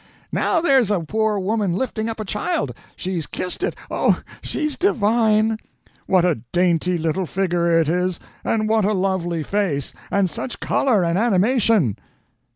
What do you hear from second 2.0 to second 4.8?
up a child—she's kissed it—oh, she's